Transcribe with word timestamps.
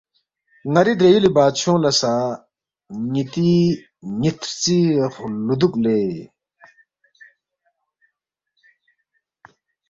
ن٘ری 0.73 0.93
درے 0.99 1.09
یُولی 1.13 1.29
بادشونگ 1.35 1.81
لہ 1.83 1.91
سہ 1.99 2.13
نِ٘تی 3.11 3.51
نِ٘ت 4.21 4.39
ہرژی 4.45 4.79
خلُودُوک 5.13 5.73
لے 5.83 5.99